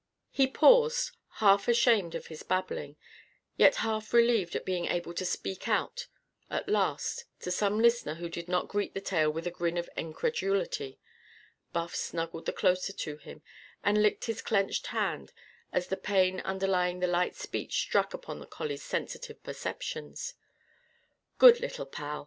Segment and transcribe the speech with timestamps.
[0.31, 2.95] He paused, half ashamed of his babbling,
[3.55, 6.07] yet half relieved at being able to speak out
[6.49, 9.87] at last to some listener who did not greet the tale with a grin of
[9.95, 10.97] incredulity.
[11.71, 13.43] Buff snuggled the closer to him,
[13.83, 15.33] and licked his clenched hand
[15.71, 20.33] as the pain underlying the light speech struck upon the collie's sensitive perceptions.
[21.37, 22.19] "Good little pal!"